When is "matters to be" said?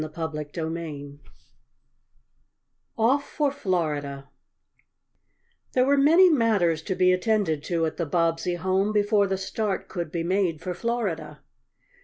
6.27-7.13